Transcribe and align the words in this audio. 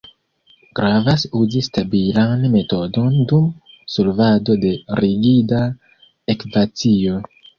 Gravas 0.77 1.25
uzi 1.39 1.61
stabilan 1.67 2.45
metodon 2.55 3.19
dum 3.33 3.45
solvado 3.97 4.57
de 4.65 4.73
rigida 5.01 5.63
ekvacio. 6.37 7.21